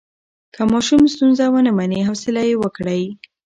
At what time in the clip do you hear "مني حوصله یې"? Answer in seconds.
1.77-2.55